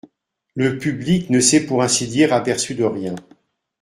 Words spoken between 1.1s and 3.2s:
ne s'est pour ainsi dire aperçu de rien.